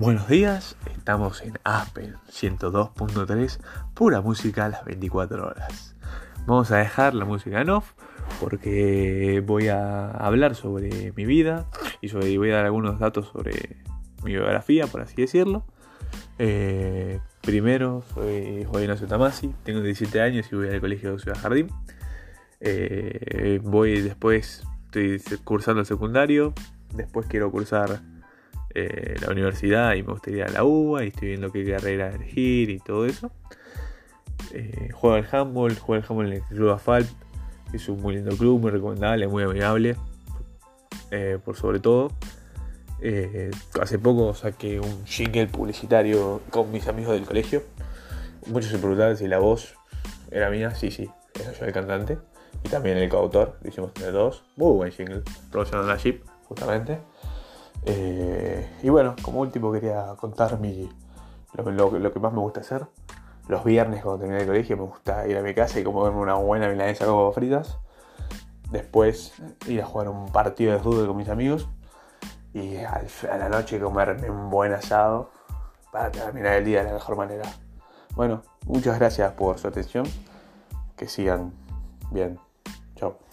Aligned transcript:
Buenos 0.00 0.28
días, 0.28 0.78
estamos 0.96 1.42
en 1.42 1.58
Aspen 1.62 2.14
102.3, 2.30 3.58
pura 3.92 4.22
música 4.22 4.64
a 4.64 4.70
las 4.70 4.82
24 4.86 5.46
horas. 5.46 5.94
Vamos 6.46 6.70
a 6.70 6.78
dejar 6.78 7.12
la 7.12 7.26
música 7.26 7.60
en 7.60 7.68
off 7.68 7.92
porque 8.40 9.44
voy 9.46 9.68
a 9.68 10.10
hablar 10.12 10.54
sobre 10.54 11.12
mi 11.12 11.26
vida 11.26 11.66
y 12.00 12.08
sobre, 12.08 12.38
voy 12.38 12.50
a 12.50 12.56
dar 12.56 12.64
algunos 12.64 12.98
datos 12.98 13.28
sobre 13.28 13.76
mi 14.24 14.32
biografía, 14.32 14.86
por 14.86 15.02
así 15.02 15.20
decirlo. 15.20 15.66
Eh, 16.38 17.20
primero, 17.42 18.02
soy 18.14 18.64
Juan 18.64 18.84
Ignacio 18.84 19.06
Tamasi, 19.06 19.54
tengo 19.64 19.82
17 19.82 20.22
años 20.22 20.50
y 20.50 20.56
voy 20.56 20.68
al 20.68 20.80
colegio 20.80 21.12
de 21.12 21.18
Ciudad 21.18 21.36
Jardín. 21.36 21.68
Eh, 22.60 23.60
voy 23.62 24.00
después, 24.00 24.64
estoy 24.86 25.20
cursando 25.44 25.80
el 25.80 25.86
secundario, 25.86 26.54
después 26.94 27.26
quiero 27.26 27.50
cursar 27.50 28.00
eh, 28.74 29.16
la 29.20 29.32
universidad 29.32 29.94
y 29.94 30.02
me 30.02 30.12
gustaría 30.12 30.46
la 30.48 30.64
UBA 30.64 31.04
y 31.04 31.08
estoy 31.08 31.28
viendo 31.28 31.50
qué 31.50 31.64
carrera 31.64 32.08
elegir 32.14 32.70
y 32.70 32.78
todo 32.78 33.06
eso. 33.06 33.30
Eh, 34.52 34.90
juego 34.92 35.16
al 35.16 35.26
handball, 35.30 35.76
juego 35.76 36.02
al 36.02 36.08
handball 36.08 36.26
en 36.28 36.32
el 36.34 36.42
Club 36.42 36.70
Asfalt, 36.70 37.08
es 37.72 37.88
un 37.88 38.00
muy 38.00 38.16
lindo 38.16 38.36
club, 38.36 38.60
muy 38.60 38.70
recomendable, 38.70 39.28
muy 39.28 39.44
amigable, 39.44 39.96
eh, 41.10 41.38
por 41.44 41.56
sobre 41.56 41.80
todo. 41.80 42.12
hace 43.80 43.98
poco 43.98 44.34
saqué 44.34 44.78
un 44.80 45.04
jingle 45.06 45.46
publicitario 45.46 46.40
con 46.50 46.70
mis 46.70 46.86
amigos 46.86 47.14
del 47.14 47.24
colegio. 47.24 47.62
Muchos 48.46 48.70
se 48.70 48.78
preguntaban 48.78 49.16
si 49.16 49.28
la 49.28 49.38
voz 49.38 49.74
era 50.30 50.50
mía, 50.50 50.74
sí, 50.74 50.90
sí, 50.90 51.10
era 51.34 51.52
yo 51.52 51.64
el 51.66 51.72
cantante. 51.72 52.18
Y 52.64 52.68
también 52.68 52.98
el 52.98 53.08
coautor, 53.08 53.58
lo 53.62 53.68
hicimos 53.68 53.92
dos. 53.94 54.44
Muy 54.56 54.74
buen 54.74 54.92
jingle, 54.92 55.22
produciendo 55.50 55.86
la 55.86 55.96
Jeep, 55.96 56.24
justamente. 56.44 56.98
Eh, 57.84 58.68
y 58.82 58.88
bueno, 58.88 59.16
como 59.22 59.40
último 59.40 59.72
quería 59.72 60.14
contar 60.16 60.58
mi, 60.60 60.90
lo, 61.54 62.12
que 62.12 62.20
más 62.20 62.32
me 62.32 62.40
gusta 62.40 62.60
hacer. 62.60 62.86
Los 63.48 63.64
viernes 63.64 64.02
cuando 64.02 64.20
terminé 64.20 64.42
el 64.42 64.46
colegio 64.46 64.76
me 64.76 64.84
gusta 64.84 65.26
ir 65.26 65.36
a 65.36 65.42
mi 65.42 65.54
casa 65.54 65.80
y 65.80 65.84
comerme 65.84 66.20
una 66.20 66.34
buena 66.34 66.68
milanesa 66.68 67.06
con 67.06 67.32
fritas. 67.32 67.78
Después 68.70 69.32
ir 69.66 69.82
a 69.82 69.86
jugar 69.86 70.08
un 70.08 70.30
partido 70.30 70.72
de 70.72 70.78
fútbol 70.78 71.06
con 71.06 71.16
mis 71.16 71.28
amigos. 71.28 71.68
Y 72.52 72.76
a 72.76 73.02
la 73.38 73.48
noche 73.48 73.80
comerme 73.80 74.28
un 74.28 74.50
buen 74.50 74.72
asado 74.72 75.30
para 75.92 76.10
terminar 76.10 76.54
el 76.54 76.64
día 76.64 76.80
de 76.80 76.88
la 76.88 76.94
mejor 76.94 77.16
manera. 77.16 77.44
Bueno, 78.14 78.42
muchas 78.66 78.98
gracias 78.98 79.32
por 79.32 79.58
su 79.58 79.68
atención. 79.68 80.04
Que 80.96 81.08
sigan 81.08 81.52
bien. 82.10 82.38
Chao. 82.96 83.29